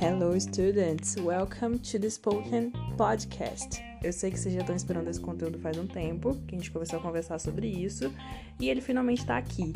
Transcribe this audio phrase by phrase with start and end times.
[0.00, 1.16] Hello, students!
[1.16, 3.82] Welcome to the Spoken Podcast.
[4.00, 6.70] Eu sei que vocês já estão esperando esse conteúdo faz um tempo, que a gente
[6.70, 8.14] começou a conversar sobre isso,
[8.60, 9.74] e ele finalmente está aqui.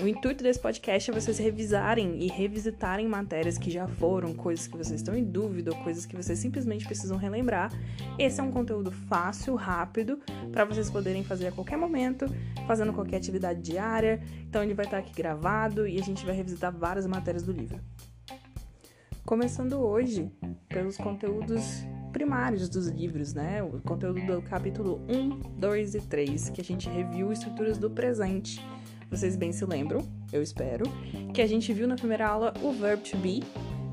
[0.00, 4.76] O intuito desse podcast é vocês revisarem e revisitarem matérias que já foram, coisas que
[4.76, 7.72] vocês estão em dúvida, ou coisas que vocês simplesmente precisam relembrar.
[8.16, 10.20] Esse é um conteúdo fácil, rápido,
[10.52, 12.26] para vocês poderem fazer a qualquer momento,
[12.64, 14.22] fazendo qualquer atividade diária.
[14.48, 17.80] Então ele vai estar aqui gravado e a gente vai revisitar várias matérias do livro.
[19.24, 20.30] Começando hoje
[20.68, 23.64] pelos conteúdos primários dos livros, né?
[23.64, 28.64] O conteúdo do capítulo 1, 2 e 3, que a gente reviu estruturas do presente
[29.10, 30.84] vocês bem se lembram, eu espero,
[31.32, 33.42] que a gente viu na primeira aula o verb to be.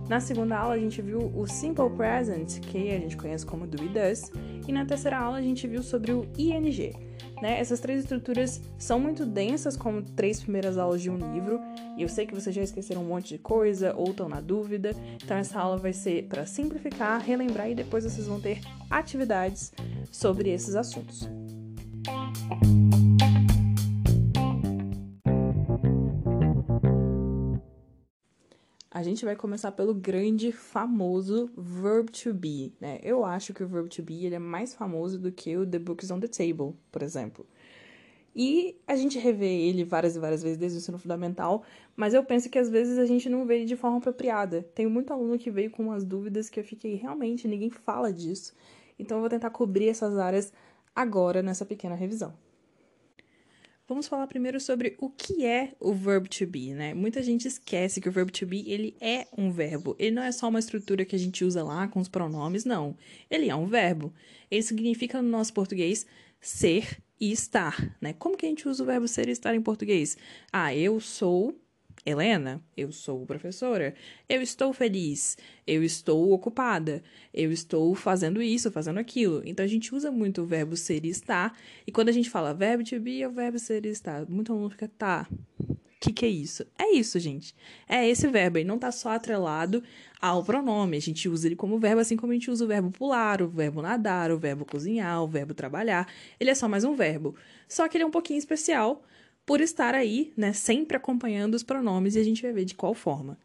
[0.09, 3.83] Na segunda aula a gente viu o simple present, que a gente conhece como do
[3.83, 4.31] e does,
[4.67, 6.93] e na terceira aula a gente viu sobre o ing.
[7.41, 7.59] Né?
[7.59, 11.59] Essas três estruturas são muito densas, como três primeiras aulas de um livro,
[11.97, 14.91] e eu sei que vocês já esqueceram um monte de coisa ou estão na dúvida,
[15.23, 19.73] então essa aula vai ser para simplificar, relembrar e depois vocês vão ter atividades
[20.11, 21.27] sobre esses assuntos.
[29.05, 32.99] Gente vai começar pelo grande, famoso verb to be, né?
[33.01, 35.79] Eu acho que o verb to be ele é mais famoso do que o The
[35.79, 37.45] Books on the Table, por exemplo.
[38.35, 41.63] E a gente revê ele várias e várias vezes desde o ensino fundamental,
[41.95, 44.67] mas eu penso que às vezes a gente não vê ele de forma apropriada.
[44.75, 48.53] Tenho muito aluno que veio com umas dúvidas que eu fiquei, realmente, ninguém fala disso.
[48.99, 50.51] Então eu vou tentar cobrir essas áreas
[50.93, 52.33] agora nessa pequena revisão.
[53.87, 56.95] Vamos falar primeiro sobre o que é o verb to be, né?
[56.95, 59.95] Muita gente esquece que o verb to be, ele é um verbo.
[59.99, 62.97] Ele não é só uma estrutura que a gente usa lá com os pronomes, não.
[63.29, 64.11] Ele é um verbo.
[64.49, 66.03] Ele significa no nosso português
[66.41, 68.13] ser e estar, né?
[68.13, 70.17] Como que a gente usa o verbo ser e estar em português?
[70.51, 71.55] Ah, eu sou
[72.05, 73.95] Helena, eu sou professora,
[74.29, 77.01] eu estou feliz, eu estou ocupada,
[77.33, 79.41] eu estou fazendo isso, fazendo aquilo.
[79.43, 81.57] Então a gente usa muito o verbo ser e estar,
[81.87, 84.29] e quando a gente fala verbo to be, é o verbo ser e estar.
[84.29, 85.27] Muito aluno fica, tá,
[85.59, 86.63] o que, que é isso?
[86.77, 87.55] É isso, gente.
[87.87, 89.81] É esse verbo, ele não tá só atrelado
[90.21, 90.97] ao pronome.
[90.97, 93.47] A gente usa ele como verbo, assim como a gente usa o verbo pular, o
[93.47, 96.07] verbo nadar, o verbo cozinhar, o verbo trabalhar.
[96.39, 97.35] Ele é só mais um verbo.
[97.67, 99.03] Só que ele é um pouquinho especial,
[99.45, 102.93] por estar aí, né, sempre acompanhando os pronomes e a gente vai ver de qual
[102.93, 103.37] forma.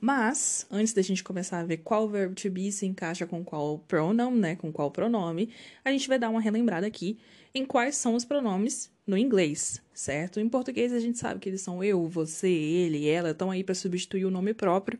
[0.00, 3.78] Mas, antes da gente começar a ver qual verbo to be se encaixa com qual
[3.88, 5.50] pronoun, né, com qual pronome,
[5.84, 7.18] a gente vai dar uma relembrada aqui
[7.54, 10.38] em quais são os pronomes no inglês, certo?
[10.38, 13.74] Em português a gente sabe que eles são eu, você, ele, ela, estão aí para
[13.74, 14.98] substituir o nome próprio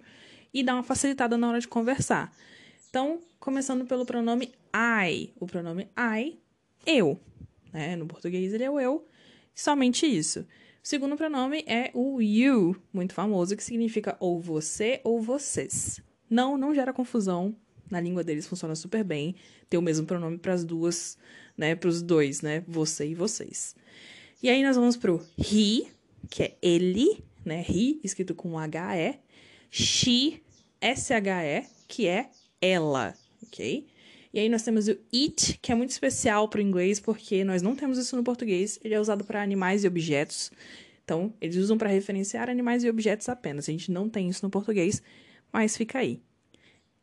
[0.52, 2.32] e dar uma facilitada na hora de conversar.
[2.88, 6.38] Então, começando pelo pronome I, o pronome I,
[6.86, 7.20] eu,
[7.72, 7.94] né?
[7.96, 9.06] No português ele é o eu,
[9.58, 10.40] somente isso.
[10.40, 10.44] O
[10.88, 16.00] segundo pronome é o you, muito famoso, que significa ou você ou vocês.
[16.30, 17.54] Não, não gera confusão.
[17.90, 19.34] Na língua deles funciona super bem.
[19.68, 21.18] Ter o mesmo pronome para as duas,
[21.56, 21.74] né?
[21.74, 22.62] Para os dois, né?
[22.68, 23.74] Você e vocês.
[24.42, 25.88] E aí nós vamos pro he,
[26.30, 27.64] que é ele, né?
[27.68, 29.18] He, escrito com H-E.
[29.70, 30.42] She,
[30.80, 32.30] S-H-E, que é
[32.60, 33.86] ela, ok?
[34.38, 37.60] E aí nós temos o it, que é muito especial para o inglês, porque nós
[37.60, 38.78] não temos isso no português.
[38.84, 40.52] Ele é usado para animais e objetos.
[41.04, 43.68] Então, eles usam para referenciar animais e objetos apenas.
[43.68, 45.02] A gente não tem isso no português,
[45.52, 46.22] mas fica aí.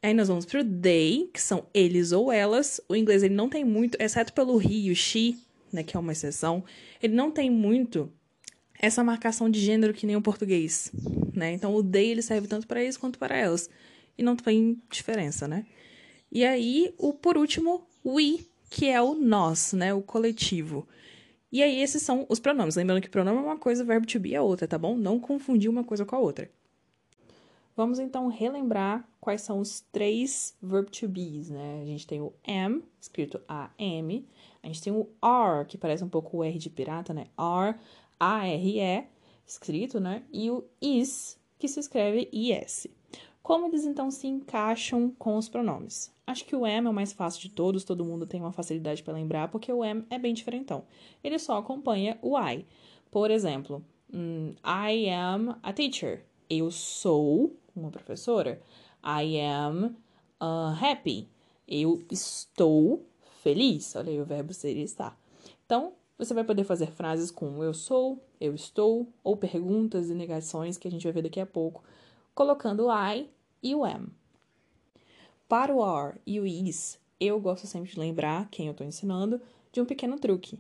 [0.02, 2.80] Aí nós vamos para o they, que são eles ou elas.
[2.88, 5.38] O inglês ele não tem muito, exceto pelo he e o she,
[5.74, 6.64] né, que é uma exceção,
[7.04, 8.10] ele não tem muito
[8.80, 10.90] essa marcação de gênero que nem o português,
[11.34, 11.52] né?
[11.52, 13.70] Então o they ele serve tanto para eles quanto para elas.
[14.18, 15.66] E não tem diferença, né?
[16.32, 19.94] E aí, o por último, we, que é o nós, né?
[19.94, 20.88] O coletivo.
[21.52, 22.76] E aí, esses são os pronomes.
[22.76, 24.96] Lembrando que pronome é uma coisa, verbo to be é outra, tá bom?
[24.96, 26.50] Não confundir uma coisa com a outra.
[27.76, 31.82] Vamos então relembrar quais são os três verb to be's, né?
[31.82, 34.26] A gente tem o am, escrito A-M.
[34.64, 37.26] A gente tem o are, que parece um pouco o R de pirata, né?
[37.36, 37.78] Are,
[38.18, 39.06] A-R-E,
[39.46, 40.24] escrito, né?
[40.32, 42.90] E o is, que se escreve I-S.
[43.46, 46.12] Como eles então se encaixam com os pronomes?
[46.26, 49.04] Acho que o am é o mais fácil de todos, todo mundo tem uma facilidade
[49.04, 50.84] para lembrar, porque o am é bem diferentão.
[51.24, 52.66] Ele só acompanha o I.
[53.12, 56.26] Por exemplo, um, I am a teacher.
[56.50, 58.60] Eu sou uma professora.
[59.04, 59.96] I am
[60.42, 61.30] uh, happy.
[61.68, 63.06] Eu estou
[63.44, 63.96] feliz.
[63.96, 65.16] Olha aí o verbo ser estar.
[65.68, 70.80] Então, você vai poder fazer frases com eu sou, eu estou, ou perguntas e negações
[70.80, 71.84] que a gente vai ver daqui a pouco,
[72.34, 73.35] colocando I
[73.66, 74.10] e o am.
[75.50, 79.42] Para o are e o is, eu gosto sempre de lembrar, quem eu estou ensinando,
[79.72, 80.60] de um pequeno truque.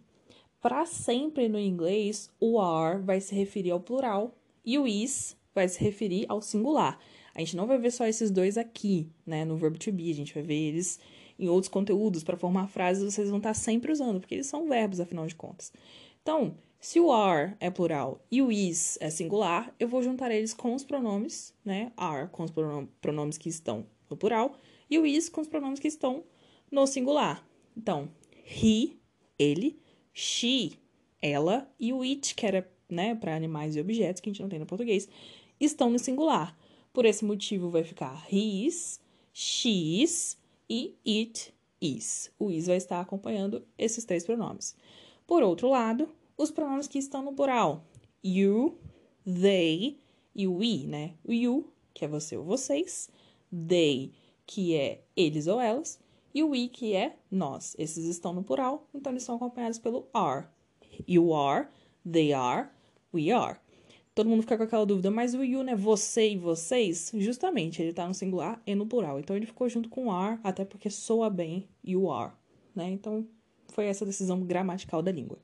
[0.59, 4.33] Para sempre no inglês, o are vai se referir ao plural
[4.65, 6.99] E o is vai se referir ao singular.
[7.35, 10.15] A gente não vai ver só esses dois aqui, né, no verbo to be, a
[10.15, 10.99] gente vai ver eles
[11.37, 14.99] em outros conteúdos para formar frases, vocês vão estar sempre usando, porque eles são verbos
[14.99, 15.71] afinal de contas.
[16.23, 20.53] Então, se o are é plural e o is é singular, eu vou juntar eles
[20.53, 21.91] com os pronomes, né?
[21.97, 22.51] Are com os
[23.01, 24.55] pronomes que estão no plural
[24.87, 26.23] e o is com os pronomes que estão
[26.69, 27.43] no singular.
[27.75, 28.07] Então,
[28.45, 28.97] he,
[29.39, 29.79] ele,
[30.13, 30.73] she,
[31.19, 34.49] ela e o it, que era, né, para animais e objetos que a gente não
[34.49, 35.09] tem no português,
[35.59, 36.55] estão no singular.
[36.93, 39.01] Por esse motivo, vai ficar his,
[39.33, 40.37] she's
[40.69, 41.51] e it
[41.81, 42.31] is.
[42.37, 44.75] O is vai estar acompanhando esses três pronomes.
[45.25, 47.85] Por outro lado, os pronomes que estão no plural.
[48.23, 48.77] You,
[49.25, 49.99] they
[50.35, 51.13] e we, né?
[51.27, 53.09] You, que é você ou vocês.
[53.51, 54.11] They,
[54.45, 55.99] que é eles ou elas.
[56.33, 57.75] E o we, que é nós.
[57.77, 60.47] Esses estão no plural, então eles são acompanhados pelo are.
[61.07, 61.67] You are,
[62.03, 62.69] they are,
[63.13, 63.59] we are
[64.15, 65.75] todo mundo fica com aquela dúvida, mas o you, né?
[65.75, 69.19] Você e vocês, justamente, ele tá no singular e no plural.
[69.19, 72.31] Então ele ficou junto com are, até porque soa bem you are,
[72.73, 72.89] né?
[72.89, 73.27] Então
[73.67, 75.37] foi essa decisão gramatical da língua.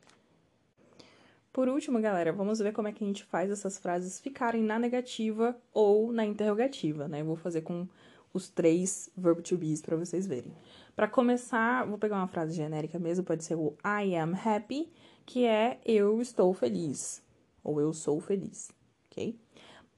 [1.53, 4.79] Por último, galera, vamos ver como é que a gente faz essas frases ficarem na
[4.79, 7.19] negativa ou na interrogativa, né?
[7.19, 7.85] Eu vou fazer com
[8.33, 10.53] os três verb to be's para vocês verem.
[10.95, 14.89] Para começar, vou pegar uma frase genérica mesmo, pode ser o I am happy,
[15.25, 17.21] que é eu estou feliz
[17.61, 18.71] ou eu sou feliz,
[19.07, 19.37] ok?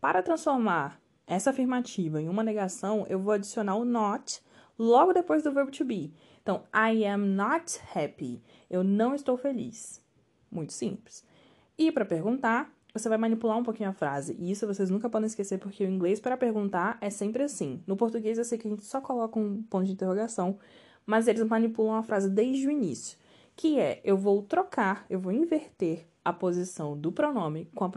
[0.02, 4.42] Para transformar essa afirmativa em uma negação, eu vou adicionar o not
[4.78, 6.12] logo depois do verbo to be.
[6.42, 8.42] Então, I am not happy.
[8.70, 10.02] Eu não estou feliz.
[10.52, 11.24] Muito simples.
[11.78, 14.36] E para perguntar, você vai manipular um pouquinho a frase.
[14.40, 17.82] E isso vocês nunca podem esquecer, porque o inglês para perguntar é sempre assim.
[17.88, 20.60] No português eu sei que a gente só coloca um ponto de interrogação,
[21.06, 23.18] mas eles manipulam a frase desde o início.
[23.56, 27.92] Que é, eu vou trocar, eu vou inverter a posição do pronome com a,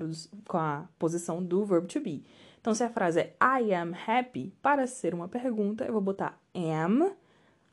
[0.49, 2.25] com a posição do verbo to be.
[2.61, 6.41] Então, se a frase é I am happy, para ser uma pergunta, eu vou botar
[6.55, 7.13] am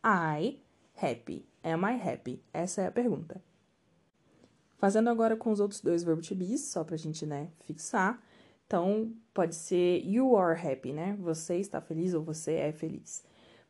[0.05, 0.59] I
[1.01, 1.45] happy.
[1.63, 2.43] Am I happy?
[2.53, 3.41] Essa é a pergunta.
[4.83, 8.21] Fazendo agora com os outros dois verbo to be, só pra gente, né, fixar.
[8.67, 11.15] Então, pode ser you are happy, né?
[11.21, 13.23] Você está feliz ou você é feliz.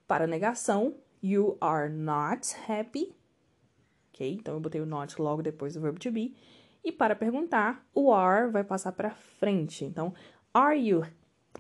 [0.07, 3.15] Para negação, you are not happy.
[4.09, 4.27] Ok?
[4.33, 6.35] Então, eu botei o not logo depois do verbo to be.
[6.83, 9.85] E para perguntar, o are vai passar para frente.
[9.85, 10.15] Então,
[10.51, 11.05] are you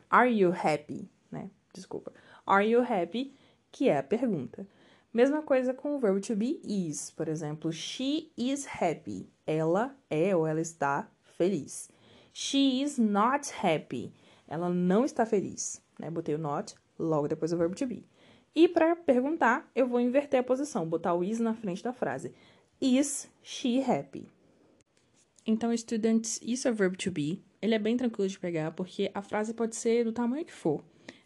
[0.09, 1.51] are you happy, né?
[1.71, 2.11] Desculpa.
[2.43, 3.35] Are you happy,
[3.71, 4.67] que é a pergunta.
[5.13, 9.29] Mesma coisa com o verbo to be is, por exemplo, she is happy.
[9.45, 11.07] Ela é ou ela está
[11.37, 11.91] feliz.
[12.33, 14.11] She is not happy.
[14.47, 16.09] Ela não está feliz, né?
[16.09, 18.03] Botei o not logo depois do verbo to be.
[18.55, 22.33] E para perguntar, eu vou inverter a posição, botar o is na frente da frase.
[22.81, 24.27] Is she happy?
[25.45, 27.43] Então, students, isso é verbo to be.
[27.61, 30.83] Ele é bem tranquilo de pegar, porque a frase pode ser do tamanho que for.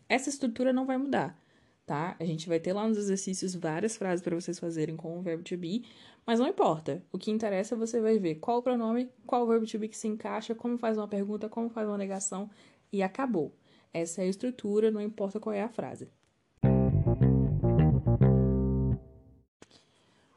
[0.09, 1.39] Essa estrutura não vai mudar,
[1.87, 2.17] tá?
[2.19, 5.41] A gente vai ter lá nos exercícios várias frases para vocês fazerem com o verbo
[5.41, 5.85] to be,
[6.25, 7.01] mas não importa.
[7.13, 9.87] O que interessa é você vai ver qual o pronome, qual o verbo to be
[9.87, 12.49] que se encaixa, como faz uma pergunta, como faz uma negação
[12.91, 13.55] e acabou.
[13.93, 16.09] Essa é a estrutura, não importa qual é a frase.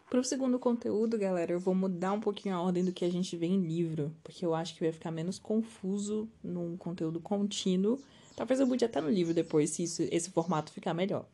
[0.09, 3.11] Para o segundo conteúdo, galera, eu vou mudar um pouquinho a ordem do que a
[3.11, 7.99] gente vê em livro, porque eu acho que vai ficar menos confuso num conteúdo contínuo.
[8.37, 11.27] Talvez eu mude até no livro depois, se isso, esse formato ficar melhor.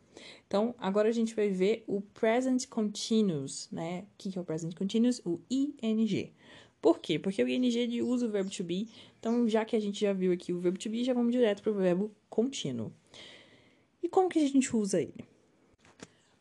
[0.46, 4.00] Então, agora a gente vai ver o present continuous, né?
[4.00, 5.20] O que é o present continuous?
[5.24, 6.32] O ing.
[6.80, 7.18] Por quê?
[7.18, 8.88] Porque o ing ele usa o verbo to be.
[9.18, 11.62] Então, já que a gente já viu aqui o verbo to be, já vamos direto
[11.62, 12.92] para o verbo contínuo.
[14.02, 15.24] E como que a gente usa ele?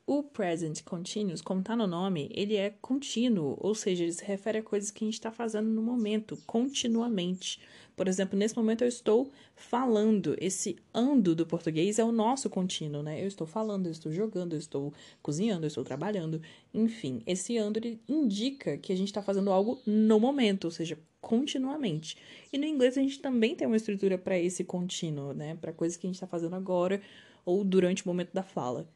[0.08, 4.60] O present continuous, como está no nome, ele é contínuo, ou seja, ele se refere
[4.60, 7.60] a coisas que a gente está fazendo no momento, continuamente.
[7.96, 10.36] Por exemplo, nesse momento eu estou falando.
[10.40, 13.20] Esse ando do português é o nosso contínuo, né?
[13.20, 14.94] Eu estou falando, eu estou jogando, eu estou
[15.24, 16.40] cozinhando, eu estou trabalhando.
[16.72, 21.00] Enfim, esse ando ele indica que a gente está fazendo algo no momento, ou seja,
[21.20, 22.16] continuamente.
[22.54, 25.56] E no inglês a gente também tem uma estrutura para esse contínuo, né?
[25.56, 27.02] Para coisas que a gente está fazendo agora
[27.44, 28.88] ou durante o momento da fala.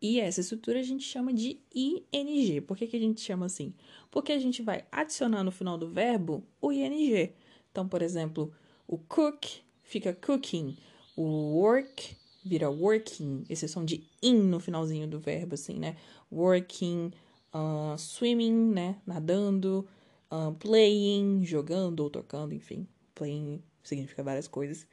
[0.00, 2.60] E essa estrutura a gente chama de ing.
[2.62, 3.74] Por que, que a gente chama assim?
[4.10, 7.32] Porque a gente vai adicionar no final do verbo o ing.
[7.70, 8.52] Então, por exemplo,
[8.86, 10.76] o cook fica cooking,
[11.16, 15.96] o work vira working, esse som de in no finalzinho do verbo, assim, né?
[16.30, 17.12] Working,
[17.52, 19.00] uh, swimming, né?
[19.06, 19.86] Nadando,
[20.30, 22.86] uh, playing, jogando ou tocando, enfim.
[23.14, 24.86] Playing significa várias coisas.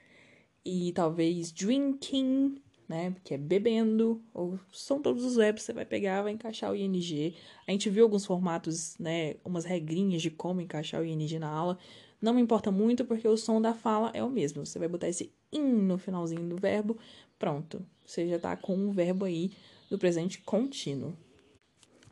[0.64, 3.16] E talvez drinking, né?
[3.24, 6.76] Que é bebendo, ou são todos os verbos que você vai pegar, vai encaixar o
[6.76, 7.36] ing.
[7.68, 9.36] A gente viu alguns formatos, né?
[9.44, 11.78] Umas regrinhas de como encaixar o ing na aula.
[12.22, 14.66] Não me importa muito porque o som da fala é o mesmo.
[14.66, 16.98] Você vai botar esse in no finalzinho do verbo,
[17.38, 17.86] pronto.
[18.06, 19.52] Você já tá com um verbo aí
[19.90, 21.16] do presente contínuo.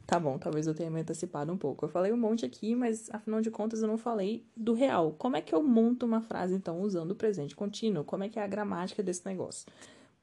[0.05, 1.85] Tá bom, talvez eu tenha me antecipado um pouco.
[1.85, 5.15] Eu falei um monte aqui, mas afinal de contas eu não falei do real.
[5.17, 8.03] Como é que eu monto uma frase, então, usando o presente contínuo?
[8.03, 9.65] Como é que é a gramática desse negócio?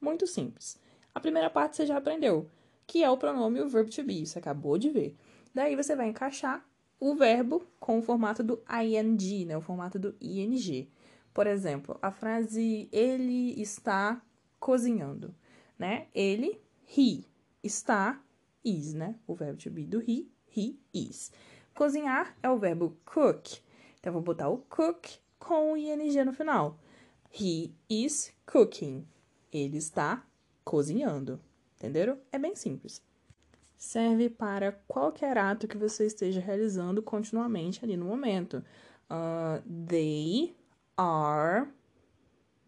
[0.01, 0.79] Muito simples.
[1.13, 2.49] A primeira parte você já aprendeu,
[2.87, 4.25] que é o pronome o verb to be.
[4.25, 5.15] Você acabou de ver.
[5.53, 6.65] Daí você vai encaixar
[6.99, 9.55] o verbo com o formato do ing, né?
[9.55, 10.89] O formato do ing.
[11.33, 14.21] Por exemplo, a frase ele está
[14.59, 15.33] cozinhando,
[15.77, 16.07] né?
[16.13, 16.59] Ele,
[16.97, 17.25] he,
[17.63, 18.21] está
[18.63, 19.15] is, né?
[19.27, 21.31] O verbo to be do he, he is.
[21.75, 23.59] Cozinhar é o verbo cook.
[23.99, 25.07] Então, eu vou botar o cook
[25.39, 26.77] com o ing no final.
[27.31, 29.07] He is cooking.
[29.51, 30.25] Ele está
[30.63, 31.39] cozinhando.
[31.77, 32.17] Entenderam?
[32.31, 33.01] É bem simples.
[33.77, 38.63] Serve para qualquer ato que você esteja realizando continuamente ali no momento.
[39.09, 40.55] Uh, they
[40.95, 41.67] are.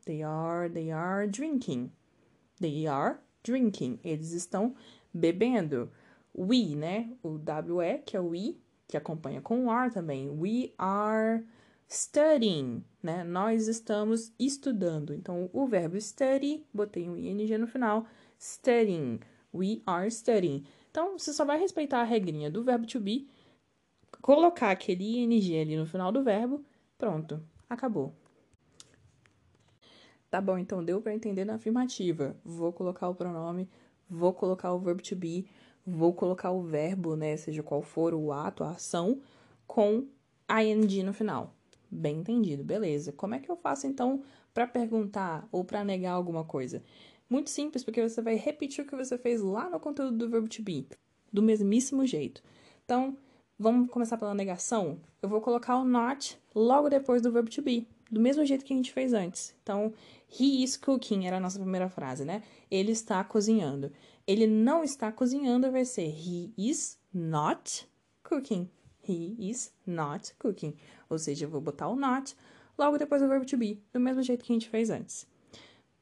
[0.06, 0.70] They are.
[0.70, 1.92] They are drinking.
[2.60, 4.00] They are drinking.
[4.04, 4.76] Eles estão
[5.14, 5.92] bebendo.
[6.36, 7.16] We, né?
[7.22, 10.30] O WE, que é o we, que acompanha com o are também.
[10.30, 11.46] We are
[11.94, 13.24] studying, né?
[13.24, 15.14] Nós estamos estudando.
[15.14, 18.06] Então, o verbo study, botei um ing no final.
[18.40, 19.20] Studying.
[19.54, 20.66] We are studying.
[20.90, 23.28] Então, você só vai respeitar a regrinha do verbo to be,
[24.22, 26.64] colocar aquele ing ali no final do verbo,
[26.98, 28.14] pronto, acabou.
[30.30, 32.36] Tá bom, então deu para entender na afirmativa.
[32.44, 33.70] Vou colocar o pronome
[34.14, 35.48] vou colocar o verbo to be,
[35.86, 39.22] vou colocar o verbo, né, seja qual for o ato, a ação,
[39.66, 40.08] com
[40.50, 41.54] ing no final.
[41.94, 43.12] Bem entendido, beleza.
[43.12, 44.24] Como é que eu faço então
[44.54, 46.84] para perguntar ou para negar alguma coisa?
[47.30, 50.48] Muito simples, porque você vai repetir o que você fez lá no conteúdo do verbo
[50.48, 50.88] to be,
[51.32, 52.44] do mesmíssimo jeito.
[52.84, 53.18] Então,
[53.58, 55.00] vamos começar pela negação.
[55.22, 58.74] Eu vou colocar o not logo depois do verbo to be, do mesmo jeito que
[58.74, 59.56] a gente fez antes.
[59.64, 59.94] Então,
[60.40, 62.42] He is cooking era a nossa primeira frase, né?
[62.72, 63.92] Ele está cozinhando.
[64.26, 67.88] Ele não está cozinhando vai ser he is not
[68.24, 68.68] cooking.
[69.08, 70.76] He is not cooking.
[71.14, 72.36] Ou seja, eu vou botar o not
[72.78, 75.28] logo depois do verbo to be, do mesmo jeito que a gente fez antes.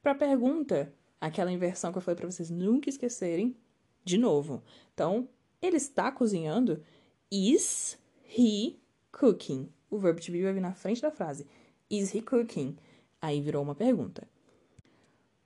[0.01, 3.55] Para pergunta, aquela inversão que eu falei para vocês nunca esquecerem,
[4.03, 4.63] de novo.
[4.93, 5.29] Então,
[5.61, 6.83] ele está cozinhando.
[7.31, 8.79] Is he
[9.11, 9.71] cooking?
[9.89, 11.45] O verbo to be vai vir na frente da frase.
[11.89, 12.77] Is he cooking?
[13.21, 14.27] Aí virou uma pergunta.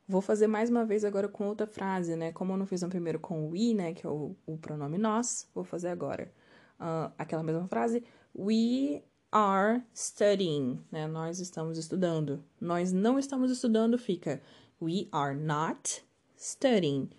[0.07, 2.31] Vou fazer mais uma vez agora com outra frase, né?
[2.31, 3.93] Como eu não fiz no primeiro com we, né?
[3.93, 6.31] Que é o, o pronome nós, vou fazer agora.
[6.79, 8.03] Uh, aquela mesma frase.
[8.37, 9.03] We
[9.35, 11.07] are studying, né?
[11.07, 12.41] Nós estamos estudando.
[12.59, 14.41] Nós não estamos estudando fica
[14.81, 16.01] we are not
[16.37, 17.09] studying.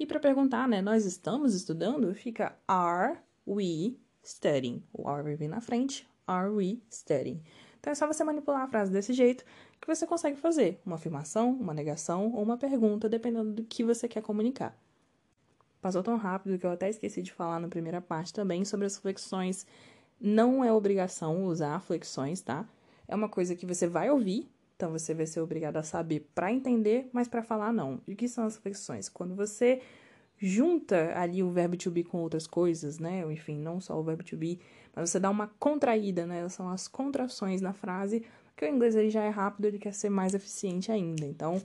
[0.00, 0.80] E para perguntar, né?
[0.80, 4.82] Nós estamos estudando fica are we studying.
[4.90, 6.08] O are vem na frente.
[6.26, 7.42] Are we studying?
[7.78, 9.44] Então é só você manipular a frase desse jeito
[9.78, 14.08] que você consegue fazer uma afirmação, uma negação ou uma pergunta, dependendo do que você
[14.08, 14.74] quer comunicar.
[15.82, 18.96] Passou tão rápido que eu até esqueci de falar na primeira parte também sobre as
[18.96, 19.66] flexões.
[20.20, 22.68] Não é obrigação usar flexões, tá?
[23.06, 26.52] É uma coisa que você vai ouvir, então você vai ser obrigado a saber para
[26.52, 28.00] entender, mas para falar não.
[28.06, 29.08] E o que são as flexões?
[29.08, 29.80] Quando você
[30.38, 33.24] junta ali o verbo to be com outras coisas, né?
[33.32, 34.60] Enfim, não só o verbo to be,
[34.94, 36.48] mas você dá uma contraída, né?
[36.48, 38.24] São as contrações na frase
[38.56, 41.26] porque o inglês ele já é rápido, ele quer ser mais eficiente ainda.
[41.26, 41.62] Então,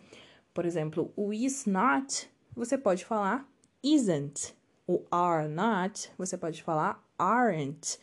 [0.54, 3.50] por exemplo, o is not, você pode falar
[3.82, 4.54] isn't.
[4.86, 7.98] O are not, você pode falar aren't.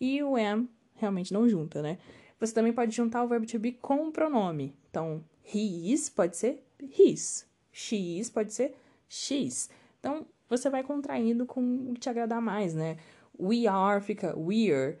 [0.00, 1.98] E o am realmente não junta, né?
[2.38, 4.74] Você também pode juntar o verbo to be com o pronome.
[4.90, 7.46] Então, he is pode ser his.
[7.72, 8.74] She is pode ser
[9.08, 9.70] she's.
[10.00, 12.98] Então, você vai contraindo com o que te agradar mais, né?
[13.38, 14.98] We are fica we're.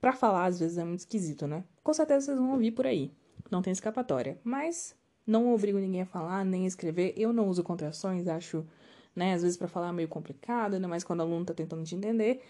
[0.00, 1.64] Pra falar, às vezes, é muito esquisito, né?
[1.82, 3.10] Com certeza vocês vão ouvir por aí.
[3.50, 4.38] Não tem escapatória.
[4.44, 4.94] Mas
[5.26, 7.14] não obrigo ninguém a falar, nem a escrever.
[7.16, 8.66] Eu não uso contrações, acho,
[9.14, 9.34] né?
[9.34, 11.94] Às vezes para falar é meio complicado, ainda mais quando o aluno tá tentando te
[11.94, 12.42] entender.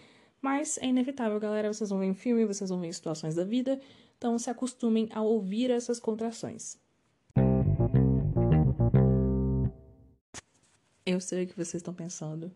[0.45, 1.73] Mas é inevitável, galera.
[1.73, 3.81] Vocês vão ver em filme, vocês vão ver em situações da vida.
[4.15, 6.77] Então se acostumem a ouvir essas contrações.
[11.03, 12.51] Eu sei o que vocês estão pensando.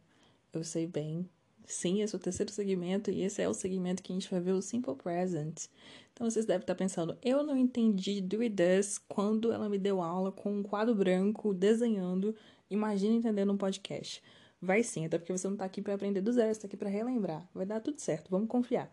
[0.54, 1.28] Eu sei bem.
[1.66, 4.40] Sim, esse é o terceiro segmento e esse é o segmento que a gente vai
[4.40, 5.66] ver o Simple Present.
[6.14, 10.00] Então vocês devem estar pensando, eu não entendi do e does quando ela me deu
[10.00, 12.36] aula com um quadro branco desenhando.
[12.70, 14.22] Imagina entender num podcast.
[14.62, 16.76] Vai sim, até porque você não está aqui para aprender do zero, você está aqui
[16.76, 17.48] para relembrar.
[17.54, 18.92] Vai dar tudo certo, vamos confiar.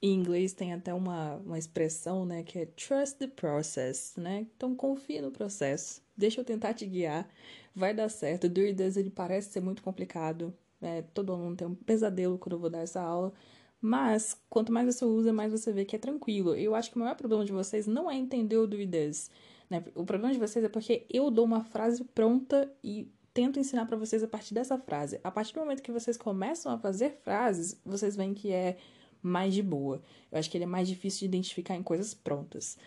[0.00, 4.46] Em inglês tem até uma, uma expressão, né, que é trust the process, né?
[4.56, 6.02] Então confia no processo.
[6.16, 7.28] deixa eu tentar te guiar.
[7.74, 8.48] Vai dar certo.
[8.48, 10.54] Do It Does, ele parece ser muito complicado.
[10.80, 13.32] É, todo mundo tem um pesadelo quando eu vou dar essa aula.
[13.80, 16.54] Mas, quanto mais você usa, mais você vê que é tranquilo.
[16.54, 19.30] Eu acho que o maior problema de vocês não é entender o do e does.
[19.68, 19.84] Né?
[19.94, 23.98] O problema de vocês é porque eu dou uma frase pronta e tento ensinar para
[23.98, 25.20] vocês a partir dessa frase.
[25.22, 28.78] A partir do momento que vocês começam a fazer frases, vocês veem que é
[29.22, 30.02] mais de boa.
[30.32, 32.78] Eu acho que ele é mais difícil de identificar em coisas prontas.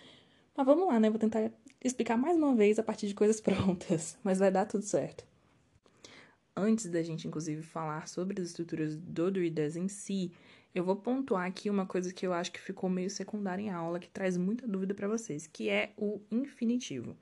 [0.57, 1.07] Mas vamos lá, né?
[1.07, 1.51] Vou tentar
[1.83, 5.23] explicar mais uma vez a partir de coisas prontas, mas vai dar tudo certo.
[6.57, 10.31] Antes da gente, inclusive, falar sobre as estruturas do Druidas em si,
[10.73, 13.99] eu vou pontuar aqui uma coisa que eu acho que ficou meio secundária em aula,
[13.99, 17.15] que traz muita dúvida para vocês, que é o infinitivo.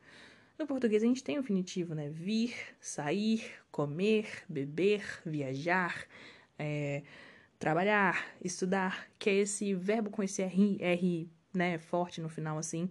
[0.57, 2.09] No português a gente tem o infinitivo, né?
[2.09, 6.07] Vir, sair, comer, beber, viajar,
[6.57, 7.03] é,
[7.59, 12.89] trabalhar, estudar, que é esse verbo com esse R, R né, forte no final, assim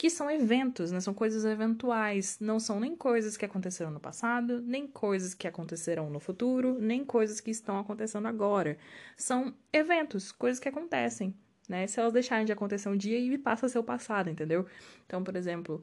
[0.00, 0.98] que são eventos, né?
[0.98, 6.08] São coisas eventuais, não são nem coisas que aconteceram no passado, nem coisas que acontecerão
[6.08, 8.78] no futuro, nem coisas que estão acontecendo agora.
[9.14, 11.34] São eventos, coisas que acontecem,
[11.68, 11.86] né?
[11.86, 14.64] Se elas deixarem de acontecer um dia e passa a ser o passado, entendeu?
[15.04, 15.82] Então, por exemplo,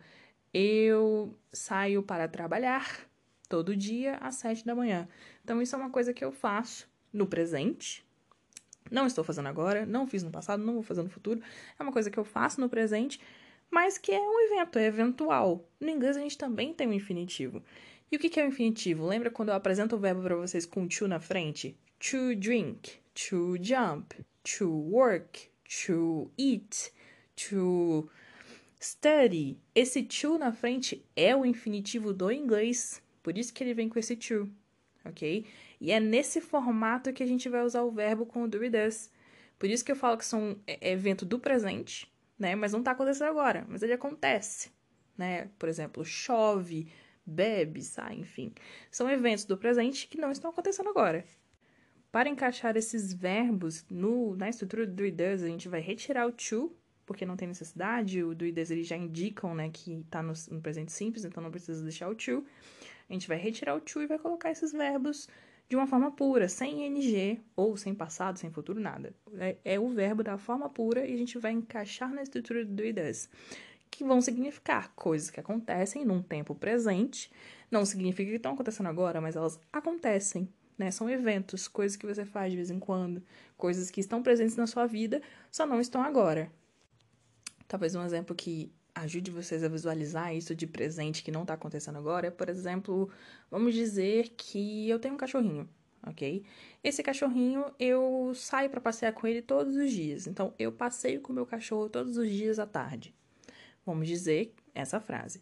[0.58, 3.08] eu saio para trabalhar
[3.50, 5.08] todo dia às sete da manhã.
[5.44, 8.06] Então, isso é uma coisa que eu faço no presente,
[8.90, 11.42] não estou fazendo agora, não fiz no passado, não vou fazer no futuro.
[11.78, 13.20] É uma coisa que eu faço no presente
[13.70, 15.68] mas que é um evento, é eventual.
[15.80, 17.62] No inglês a gente também tem um infinitivo.
[18.12, 19.06] E o que é o infinitivo?
[19.06, 21.78] Lembra quando eu apresento o verbo para vocês com to na frente?
[22.00, 25.50] To drink, to jump, to work,
[25.86, 26.94] to eat,
[27.36, 28.10] to
[28.79, 29.60] study.
[29.74, 34.00] Esse to na frente é o infinitivo do inglês, por isso que ele vem com
[34.00, 34.50] esse to,
[35.03, 35.46] ok?
[35.79, 38.69] E é nesse formato que a gente vai usar o verbo com o do e
[38.69, 39.12] does.
[39.60, 42.55] Por isso que eu falo que são é, evento do presente, né?
[42.55, 44.72] Mas não está acontecendo agora, mas ele acontece,
[45.17, 45.50] né?
[45.57, 46.88] Por exemplo, chove,
[47.25, 48.53] bebe, sai, enfim.
[48.91, 51.25] São eventos do presente que não estão acontecendo agora.
[52.12, 56.31] Para encaixar esses verbos no, na estrutura do it does, a gente vai retirar o
[56.31, 56.75] to,
[57.08, 60.62] porque não tem necessidade, o do it does já indicam, né, que está no, no
[60.62, 62.46] presente simples, então não precisa deixar o to.
[63.10, 65.27] A gente vai retirar o to e vai colocar esses verbos
[65.70, 69.16] de uma forma pura, sem ing ou sem passado, sem futuro, nada.
[69.38, 72.84] É, é, o verbo da forma pura e a gente vai encaixar na estrutura do
[72.84, 73.29] it does,
[73.90, 77.31] que vão significar coisas que acontecem num tempo presente.
[77.72, 80.50] Não significa que estão acontecendo agora, mas elas acontecem.
[80.77, 80.92] Né?
[80.92, 83.24] São eventos, coisas que você faz de vez em quando,
[83.58, 86.51] coisas que estão presentes na sua vida, só não estão agora.
[87.68, 88.72] Talvez um exemplo que
[89.03, 93.10] ajude vocês a visualizar isso de presente que não está acontecendo agora é, por exemplo,
[93.50, 95.70] vamos dizer que eu tenho um cachorrinho,
[96.06, 96.44] ok?
[96.84, 100.27] Esse cachorrinho eu saio para passear com ele todos os dias.
[100.27, 103.14] Então, eu passeio com o meu cachorro todos os dias à tarde.
[103.86, 105.42] Vamos dizer essa frase.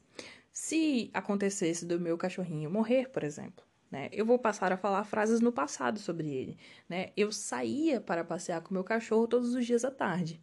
[0.52, 5.42] Se acontecesse do meu cachorrinho morrer, por exemplo, né, eu vou passar a falar frases
[5.42, 6.58] no passado sobre ele.
[6.88, 7.12] Né?
[7.16, 10.42] Eu saía para passear com o meu cachorro todos os dias à tarde.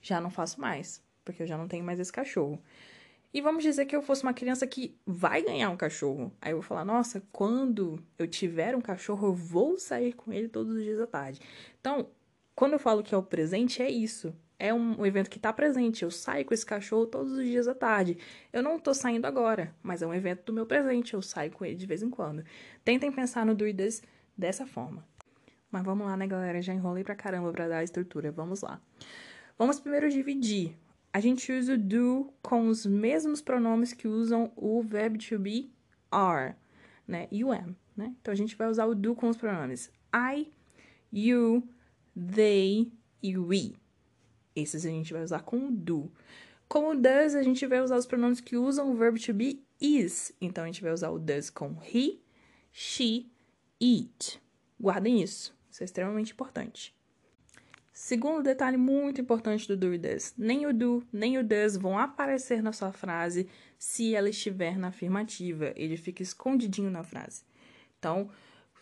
[0.00, 2.62] Já não faço mais porque eu já não tenho mais esse cachorro.
[3.34, 6.30] E vamos dizer que eu fosse uma criança que vai ganhar um cachorro.
[6.40, 10.48] Aí eu vou falar, nossa, quando eu tiver um cachorro, eu vou sair com ele
[10.48, 11.40] todos os dias à tarde.
[11.80, 12.08] Então,
[12.54, 14.34] quando eu falo que é o presente, é isso.
[14.58, 16.02] É um evento que está presente.
[16.04, 18.18] Eu saio com esse cachorro todos os dias à tarde.
[18.52, 21.14] Eu não estou saindo agora, mas é um evento do meu presente.
[21.14, 22.44] Eu saio com ele de vez em quando.
[22.84, 24.02] Tentem pensar no Druidas
[24.36, 25.04] dessa forma.
[25.70, 26.60] Mas vamos lá, né, galera?
[26.60, 28.30] Já enrolei pra caramba pra dar a estrutura.
[28.30, 28.78] Vamos lá.
[29.58, 30.76] Vamos primeiro dividir
[31.12, 35.70] a gente usa o do com os mesmos pronomes que usam o verbo to be
[36.10, 36.54] are,
[37.06, 37.28] né?
[37.30, 38.14] O am, né?
[38.20, 40.50] Então a gente vai usar o do com os pronomes I,
[41.12, 41.68] you,
[42.16, 42.90] they
[43.22, 43.74] e we.
[44.56, 46.10] Esses a gente vai usar com o do.
[46.66, 50.34] Como does, a gente vai usar os pronomes que usam o verbo to be is.
[50.40, 52.20] Então a gente vai usar o does com he,
[52.70, 53.30] she,
[53.82, 54.40] it.
[54.80, 55.54] Guardem isso.
[55.70, 56.94] Isso é extremamente importante.
[57.92, 61.98] Segundo detalhe muito importante do do e does: nem o do nem o does vão
[61.98, 63.46] aparecer na sua frase
[63.78, 65.72] se ela estiver na afirmativa.
[65.76, 67.44] Ele fica escondidinho na frase.
[67.98, 68.30] Então,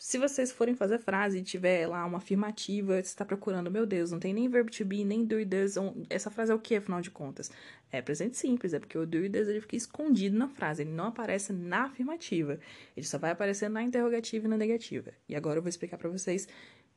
[0.00, 4.10] se vocês forem fazer frase e tiver lá uma afirmativa, você está procurando, meu Deus,
[4.10, 5.74] não tem nem verbo to be, nem do e does.
[6.08, 7.50] Essa frase é o que, afinal de contas?
[7.92, 10.92] É presente simples, é porque o do e does ele fica escondido na frase, ele
[10.92, 12.58] não aparece na afirmativa.
[12.96, 15.12] Ele só vai aparecer na interrogativa e na negativa.
[15.28, 16.48] E agora eu vou explicar para vocês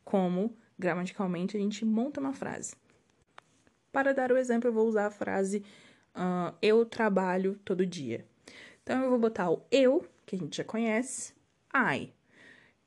[0.06, 2.76] como gramaticalmente, a gente monta uma frase.
[3.92, 5.64] Para dar o exemplo, eu vou usar a frase
[6.16, 8.26] uh, eu trabalho todo dia.
[8.82, 11.34] Então, eu vou botar o eu, que a gente já conhece,
[11.74, 12.12] I.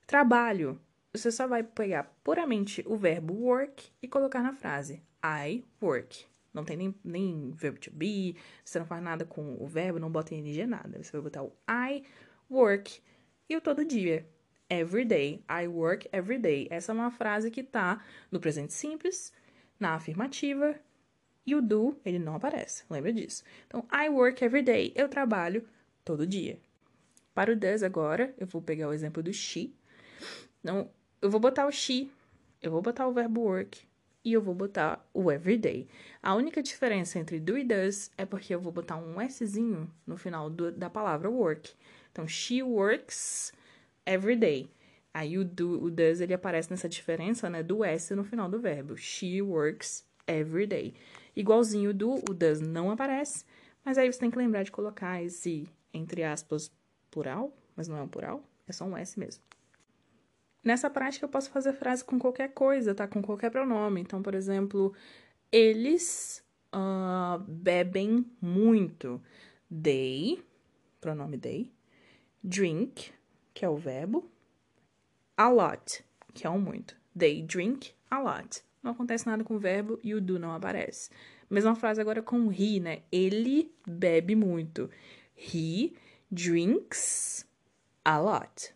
[0.07, 0.81] Trabalho.
[1.13, 6.27] Você só vai pegar puramente o verbo work e colocar na frase I work.
[6.53, 10.11] Não tem nem, nem verbo to be, você não faz nada com o verbo, não
[10.11, 11.03] bota ing nada.
[11.03, 12.03] Você vai botar o I
[12.51, 13.01] work
[13.49, 14.27] e o todo dia.
[14.69, 15.45] Every day.
[15.49, 16.67] I work every day.
[16.71, 19.33] Essa é uma frase que tá no presente simples,
[19.79, 20.75] na afirmativa,
[21.47, 22.85] e o do, ele não aparece.
[22.91, 23.45] Lembra disso?
[23.67, 24.93] Então, I work every day.
[24.97, 25.67] Eu trabalho
[26.05, 26.59] todo dia.
[27.33, 29.73] Para o does agora, eu vou pegar o exemplo do she.
[30.61, 30.91] Então,
[31.23, 32.11] eu vou botar o she,
[32.61, 33.87] eu vou botar o verbo work
[34.25, 35.87] e eu vou botar o everyday.
[36.21, 40.17] A única diferença entre do e does é porque eu vou botar um Szinho no
[40.17, 41.73] final do, da palavra work.
[42.11, 43.53] Então, she works
[44.07, 44.71] every day.
[45.13, 48.61] Aí o do, o does, ele aparece nessa diferença, né, do S no final do
[48.61, 48.97] verbo.
[48.97, 50.95] She works every day.
[51.35, 53.45] Igualzinho do, o does não aparece,
[53.85, 56.71] mas aí você tem que lembrar de colocar esse, entre aspas,
[57.11, 59.43] plural, mas não é um plural, é só um S mesmo.
[60.63, 63.07] Nessa prática eu posso fazer frase com qualquer coisa, tá?
[63.07, 64.01] Com qualquer pronome.
[64.01, 64.93] Então, por exemplo,
[65.53, 69.23] eles uh, bebem muito.
[69.71, 70.43] They,
[71.01, 71.73] pronome they,
[72.43, 73.13] drink,
[73.57, 74.31] que é o verbo,
[75.35, 76.95] a lot, que é o muito.
[77.19, 78.63] They drink a lot.
[78.83, 81.09] Não acontece nada com o verbo e o do não aparece.
[81.49, 83.01] Mesma frase agora com he, né?
[83.11, 84.91] Ele bebe muito.
[85.35, 85.95] He
[86.31, 87.47] drinks
[88.05, 88.75] a lot.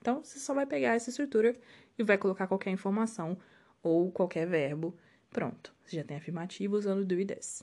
[0.00, 1.56] Então, você só vai pegar essa estrutura
[1.96, 3.38] e vai colocar qualquer informação
[3.80, 4.98] ou qualquer verbo.
[5.30, 5.72] Pronto.
[5.84, 7.62] Você já tem afirmativo usando do e des.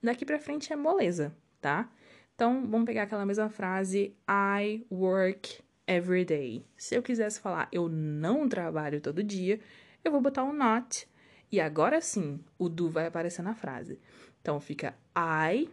[0.00, 1.90] Daqui pra frente é moleza, tá?
[2.36, 6.66] Então, vamos pegar aquela mesma frase I work every day.
[6.76, 9.58] Se eu quisesse falar eu não trabalho todo dia,
[10.04, 11.08] eu vou botar o um not.
[11.50, 13.98] E agora sim, o do vai aparecer na frase.
[14.42, 15.70] Então, fica I,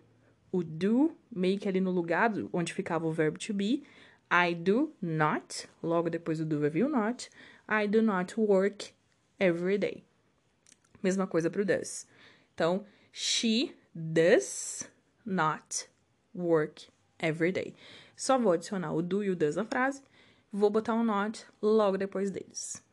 [0.54, 3.84] o do, meio que ali no lugar onde ficava o verbo to be.
[4.32, 7.30] I do not, logo depois do do vai vir o not.
[7.68, 8.94] I do not work
[9.38, 10.02] every day.
[11.04, 12.08] Mesma coisa para o does.
[12.54, 14.90] Então, she does
[15.26, 15.92] not
[16.36, 16.88] work
[17.20, 17.74] every day.
[18.16, 20.02] Só vou adicionar o do e o does na frase,
[20.52, 22.84] vou botar um not logo depois deles.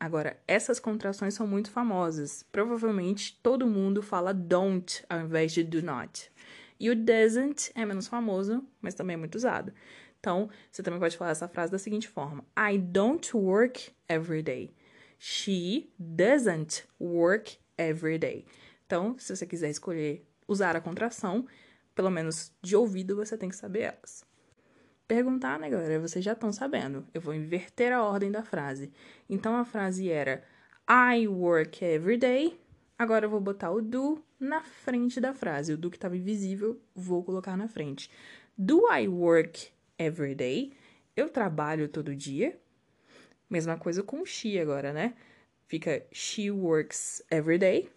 [0.00, 2.44] Agora, essas contrações são muito famosas.
[2.52, 6.30] Provavelmente todo mundo fala don't ao invés de do not.
[6.78, 9.72] E o doesn't é menos famoso, mas também é muito usado.
[10.20, 14.72] Então, você também pode falar essa frase da seguinte forma: I don't work every day.
[15.18, 18.46] She doesn't work every day.
[18.86, 21.44] Então, se você quiser escolher usar a contração,
[21.98, 24.24] pelo menos de ouvido você tem que saber elas.
[25.08, 25.98] Perguntar, né, galera?
[25.98, 27.04] Vocês já estão sabendo.
[27.12, 28.92] Eu vou inverter a ordem da frase.
[29.28, 30.44] Então a frase era
[30.88, 32.56] I work every day.
[32.96, 35.72] Agora eu vou botar o do na frente da frase.
[35.72, 38.08] O do que estava invisível, vou colocar na frente.
[38.56, 40.72] Do I work every day?
[41.16, 42.56] Eu trabalho todo dia.
[43.50, 45.14] Mesma coisa com she agora, né?
[45.66, 47.90] Fica she works every day.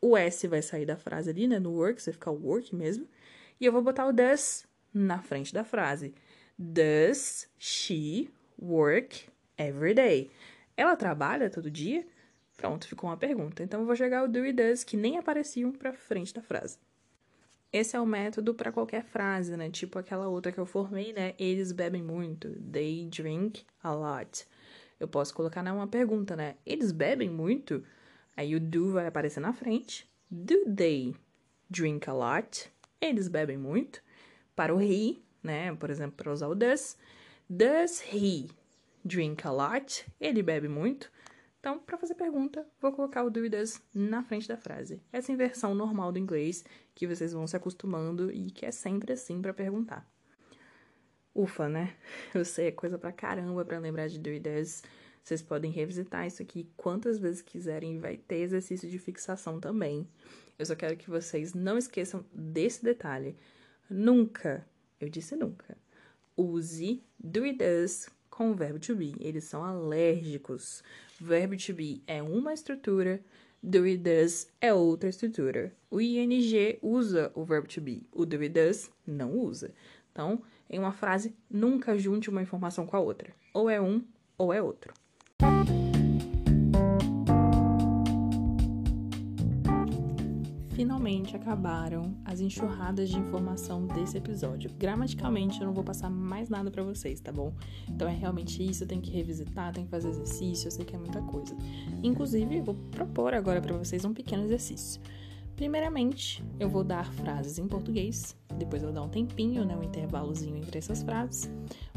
[0.00, 1.60] O S vai sair da frase ali, né?
[1.60, 3.06] No works, vai ficar work mesmo.
[3.64, 6.14] E eu vou botar o does na frente da frase.
[6.58, 8.28] Does she
[8.60, 10.30] work every day?
[10.76, 12.06] Ela trabalha todo dia?
[12.58, 13.62] Pronto, ficou uma pergunta.
[13.62, 16.76] Então eu vou jogar o do e does que nem apareciam para frente da frase.
[17.72, 19.70] Esse é o método para qualquer frase, né?
[19.70, 21.32] Tipo aquela outra que eu formei, né?
[21.38, 22.50] Eles bebem muito.
[22.70, 24.46] They drink a lot.
[25.00, 26.56] Eu posso colocar uma pergunta, né?
[26.66, 27.82] Eles bebem muito?
[28.36, 30.06] Aí o do vai aparecer na frente.
[30.30, 31.14] Do they
[31.70, 32.73] drink a lot?
[33.04, 34.02] Eles bebem muito.
[34.56, 35.74] Para o he, né?
[35.74, 36.96] Por exemplo, para usar o does.
[37.48, 38.48] Does he
[39.04, 40.06] drink a lot?
[40.18, 41.12] Ele bebe muito.
[41.60, 45.02] Então, para fazer pergunta, vou colocar o do e does na frente da frase.
[45.12, 46.64] Essa inversão normal do inglês
[46.94, 50.06] que vocês vão se acostumando e que é sempre assim para perguntar.
[51.34, 51.94] Ufa, né?
[52.34, 54.82] Eu sei, é coisa pra caramba para lembrar de do e does.
[55.24, 60.06] Vocês podem revisitar isso aqui quantas vezes quiserem vai ter exercício de fixação também.
[60.58, 63.34] Eu só quero que vocês não esqueçam desse detalhe.
[63.88, 64.66] Nunca,
[65.00, 65.78] eu disse nunca,
[66.36, 69.14] use do e does com o verbo to be.
[69.18, 70.82] Eles são alérgicos.
[71.18, 73.18] Verbo to be é uma estrutura,
[73.62, 75.74] do e does é outra estrutura.
[75.90, 79.72] O ing usa o verbo to be, o do e does não usa.
[80.12, 83.34] Então, em uma frase, nunca junte uma informação com a outra.
[83.54, 84.04] Ou é um
[84.36, 84.92] ou é outro.
[90.74, 94.68] Finalmente acabaram as enxurradas de informação desse episódio.
[94.76, 97.54] Gramaticalmente eu não vou passar mais nada para vocês, tá bom?
[97.88, 100.98] Então é realmente isso, tem que revisitar, tem que fazer exercício, eu sei que é
[100.98, 101.56] muita coisa.
[102.02, 105.00] Inclusive, eu vou propor agora para vocês um pequeno exercício.
[105.54, 109.84] Primeiramente, eu vou dar frases em português, depois eu vou dar um tempinho, né, um
[109.84, 111.48] intervalozinho entre essas frases,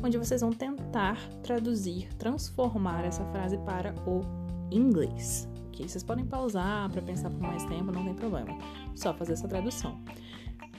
[0.03, 4.21] onde vocês vão tentar traduzir, transformar essa frase para o
[4.71, 5.87] inglês, ok?
[5.87, 8.57] Vocês podem pausar para pensar por mais tempo, não tem problema.
[8.95, 9.99] Só fazer essa tradução.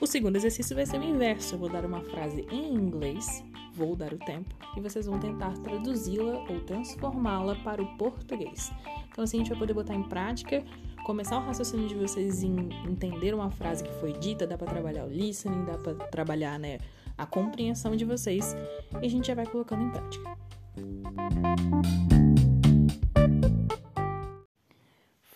[0.01, 1.55] O segundo exercício vai ser o inverso.
[1.55, 5.51] Eu vou dar uma frase em inglês, vou dar o tempo, e vocês vão tentar
[5.59, 8.71] traduzi-la ou transformá-la para o português.
[9.11, 10.63] Então, assim, a gente vai poder botar em prática,
[11.05, 15.05] começar o raciocínio de vocês em entender uma frase que foi dita, dá para trabalhar
[15.05, 16.77] o listening, dá para trabalhar, né,
[17.17, 18.55] a compreensão de vocês,
[19.01, 20.37] e a gente já vai colocando em prática.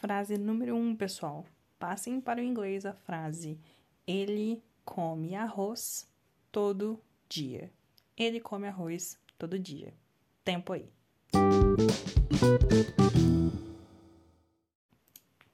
[0.03, 1.45] Frase número 1, um, pessoal.
[1.79, 3.57] Passem para o inglês a frase
[4.05, 6.11] ele come arroz
[6.51, 7.71] todo dia.
[8.17, 9.93] Ele come arroz todo dia.
[10.43, 10.91] Tempo aí.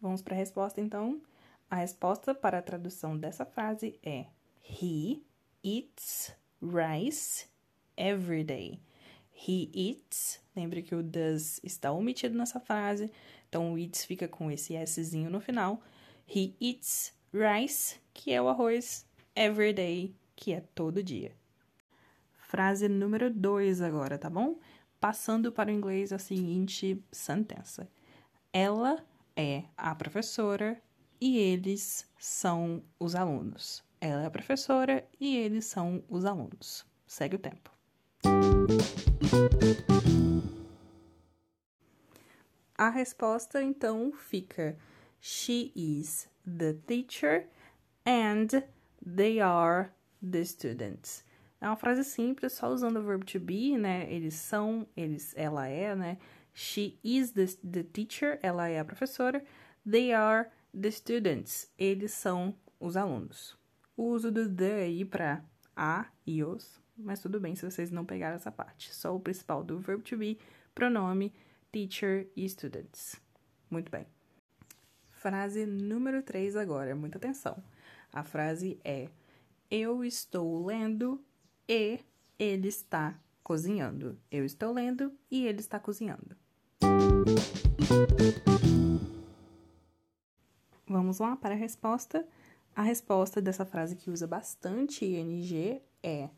[0.02, 1.22] Vamos para a resposta então.
[1.70, 4.26] A resposta para a tradução dessa frase é:
[4.64, 5.22] He
[5.64, 7.46] eats rice
[7.96, 8.80] every day.
[9.48, 10.42] He eats.
[10.56, 13.12] Lembre que o does está omitido nessa frase,
[13.50, 15.82] então o eats fica com esse Szinho no final.
[16.28, 21.36] He eats rice, que é o arroz, every day, que é todo dia.
[22.38, 24.60] Frase número 2 agora, tá bom?
[25.00, 27.90] Passando para o inglês a seguinte sentença.
[28.54, 29.04] Ela
[29.36, 30.82] é a professora
[31.20, 33.84] e eles são os alunos.
[34.00, 36.86] Ela é a professora e eles são os alunos.
[37.06, 37.72] Segue o tempo.
[42.80, 44.78] A resposta então fica:
[45.20, 47.50] She is the teacher
[48.06, 48.48] and
[49.06, 49.90] they are
[50.22, 51.26] the students.
[51.60, 54.10] É uma frase simples, só usando o verbo to be, né?
[54.10, 56.18] Eles são, eles, ela é, né?
[56.54, 59.44] She is the, the teacher, ela é a professora.
[59.86, 63.58] They are the students, eles são os alunos.
[63.98, 65.44] O uso do the aí para
[65.76, 68.96] a e os, mas tudo bem se vocês não pegaram essa parte.
[68.96, 70.40] Só o principal do verbo to be,
[70.74, 71.34] pronome,
[71.72, 73.20] teacher e students.
[73.70, 74.06] Muito bem.
[75.12, 77.62] Frase número 3 agora, muita atenção.
[78.12, 79.10] A frase é:
[79.70, 81.24] Eu estou lendo
[81.68, 82.00] e
[82.38, 84.18] ele está cozinhando.
[84.32, 86.36] Eu estou lendo e ele está cozinhando.
[90.88, 92.28] Vamos lá para a resposta.
[92.76, 96.30] A resposta dessa frase que usa bastante ing é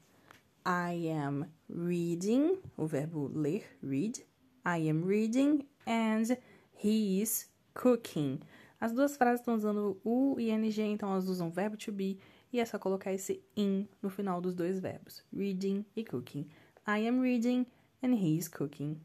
[0.65, 4.25] I am reading, o verbo ler, read.
[4.65, 6.37] I am reading and
[6.73, 8.39] he is cooking.
[8.79, 12.19] As duas frases estão usando o ing, então elas usam o verbo to be
[12.51, 16.47] e é só colocar esse in no final dos dois verbos, reading e cooking.
[16.87, 17.65] I am reading
[18.01, 18.99] and he is cooking.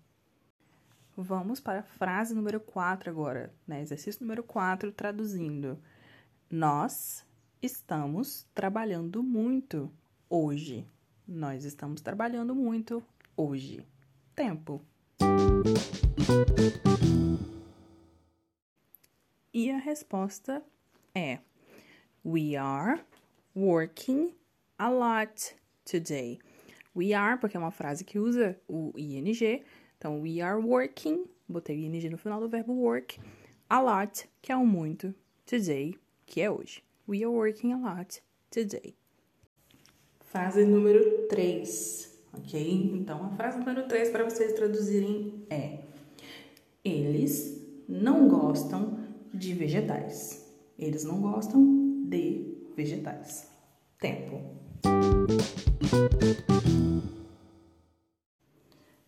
[1.17, 3.81] Vamos para a frase número 4 agora, né?
[3.81, 5.79] Exercício número 4, traduzindo.
[6.51, 7.25] Nós
[7.63, 9.91] estamos trabalhando muito
[10.29, 10.87] hoje.
[11.27, 13.03] Nós estamos trabalhando muito
[13.37, 13.87] hoje.
[14.35, 14.85] Tempo.
[19.53, 20.63] E a resposta
[21.15, 21.39] é:
[22.25, 23.01] We are
[23.55, 24.35] working
[24.79, 26.39] a lot today.
[26.95, 29.65] We are, porque é uma frase que usa o ing.
[29.99, 33.19] Então, we are working, botei o ing no final do verbo work.
[33.69, 35.15] A lot, que é o um muito.
[35.47, 36.83] Today, que é hoje.
[37.09, 38.95] We are working a lot today.
[40.21, 42.91] Frase número 3, ok?
[42.95, 45.81] Então, a frase número 3 para vocês traduzirem é:
[46.85, 48.99] Eles não gostam
[49.33, 50.47] de vegetais.
[50.79, 53.51] Eles não gostam de vegetais.
[53.99, 54.41] Tempo.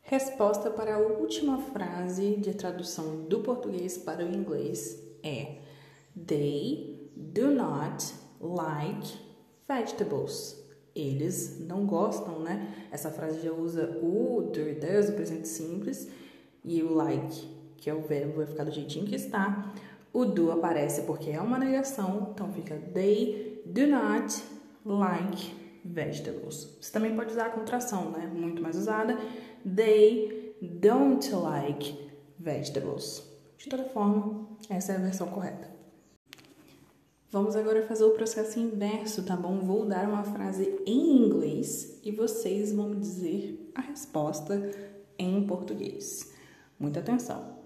[0.02, 5.58] Resposta para a última frase de tradução do português para o inglês é:
[6.26, 9.06] They do not like
[9.68, 10.57] vegetables.
[11.00, 12.74] Eles não gostam, né?
[12.90, 16.08] Essa frase já usa o do, does, o presente simples,
[16.64, 19.72] e o like, que é o verbo, vai ficar do jeitinho que está.
[20.12, 24.42] O do aparece porque é uma negação, então fica they do not
[24.84, 26.76] like vegetables.
[26.80, 28.26] Você também pode usar a contração, né?
[28.26, 29.16] Muito mais usada.
[29.64, 33.22] They don't like vegetables.
[33.56, 35.77] De toda forma, essa é a versão correta.
[37.30, 39.58] Vamos agora fazer o processo inverso, tá bom?
[39.58, 44.70] Vou dar uma frase em inglês e vocês vão me dizer a resposta
[45.18, 46.32] em português.
[46.80, 47.58] Muita atenção.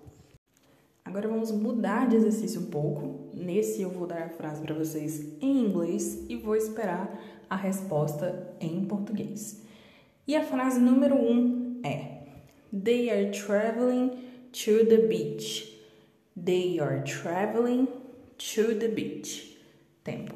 [1.05, 3.31] Agora vamos mudar de exercício um pouco.
[3.35, 8.53] Nesse eu vou dar a frase para vocês em inglês e vou esperar a resposta
[8.59, 9.63] em português.
[10.27, 12.25] E a frase número um é:
[12.73, 14.09] They are traveling
[14.51, 15.81] to the beach.
[16.35, 17.87] They are traveling
[18.39, 19.52] to the beach.
[20.05, 20.35] Tempo.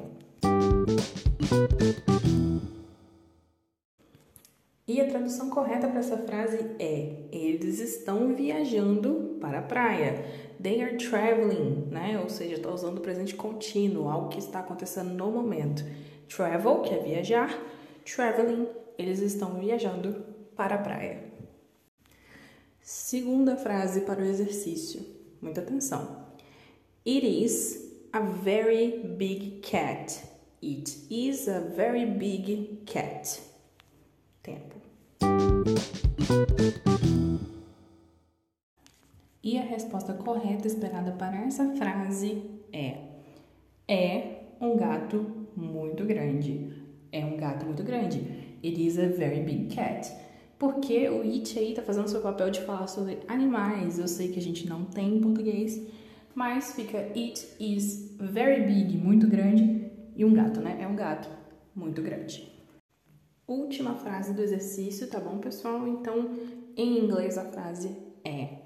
[4.87, 10.25] E a tradução correta para essa frase é: Eles estão viajando para a praia.
[10.61, 12.19] They are traveling, né?
[12.23, 15.83] Ou seja, está usando o presente contínuo, algo que está acontecendo no momento.
[16.29, 17.61] Travel, que é viajar.
[18.05, 20.23] Traveling, eles estão viajando
[20.55, 21.23] para a praia.
[22.81, 25.05] Segunda frase para o exercício.
[25.41, 26.25] Muita atenção.
[27.05, 30.23] It is a very big cat.
[30.61, 33.39] It is a very big cat.
[34.43, 34.75] Tempo.
[39.43, 42.43] E a resposta correta esperada para essa frase
[42.73, 42.97] é:
[43.87, 46.71] É um gato muito grande.
[47.11, 48.19] É um gato muito grande.
[48.63, 50.11] It is a very big cat.
[50.57, 53.99] Porque o it aí tá fazendo seu papel de falar sobre animais.
[53.99, 55.79] Eu sei que a gente não tem em português,
[56.37, 60.77] mas fica it is very big, muito grande, e um gato, né?
[60.79, 61.27] É um gato
[61.75, 62.47] muito grande.
[63.47, 65.87] Última frase do exercício, tá bom, pessoal?
[65.87, 66.29] Então,
[66.75, 68.59] em inglês a frase é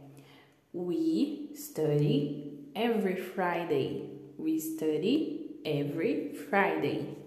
[0.73, 4.19] We study every Friday.
[4.37, 7.17] We study every Friday.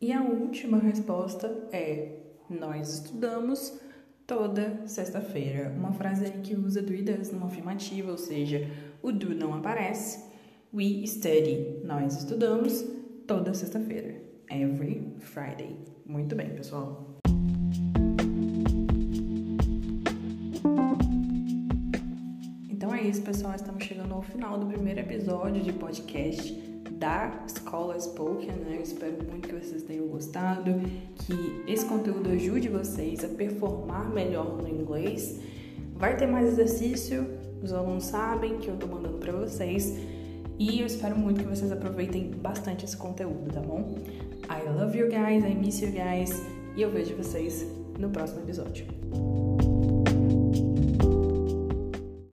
[0.00, 2.12] E a última resposta é:
[2.48, 3.78] Nós estudamos
[4.26, 5.72] toda sexta-feira.
[5.76, 8.68] Uma frase que usa do e does numa afirmativa, ou seja,
[9.02, 10.24] o do não aparece.
[10.74, 11.80] We study.
[11.84, 12.84] Nós estudamos
[13.26, 14.20] toda sexta-feira.
[14.50, 15.76] Every Friday.
[16.04, 17.16] Muito bem, pessoal.
[23.06, 23.54] isso, pessoal.
[23.54, 26.65] Estamos chegando ao final do primeiro episódio de podcast
[26.98, 28.76] da Escola Spoken, né?
[28.76, 30.72] Eu espero muito que vocês tenham gostado,
[31.14, 35.40] que esse conteúdo ajude vocês a performar melhor no inglês.
[35.94, 37.26] Vai ter mais exercício,
[37.62, 39.96] os alunos sabem que eu tô mandando para vocês.
[40.58, 43.96] E eu espero muito que vocês aproveitem bastante esse conteúdo, tá bom?
[44.48, 46.42] I love you guys, I miss you guys.
[46.74, 47.66] E eu vejo vocês
[47.98, 48.86] no próximo episódio.